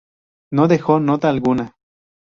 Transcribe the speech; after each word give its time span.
No 0.51 0.67
dejó 0.67 0.99
nota 0.99 1.29
alguna. 1.29 1.75